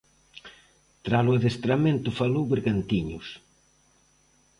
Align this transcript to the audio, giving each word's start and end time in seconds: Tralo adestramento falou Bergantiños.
Tralo 1.05 1.31
adestramento 1.35 2.17
falou 2.19 2.43
Bergantiños. 2.53 3.27